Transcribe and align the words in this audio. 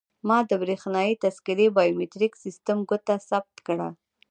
ما 0.27 0.37
د 0.49 0.51
بریښنایي 0.61 1.13
تذکیرې 1.23 1.67
بایومتریک 1.75 2.33
سیستم 2.43 2.77
ګوته 2.89 3.15
ثبت 3.29 3.55
کړه. 3.67 3.89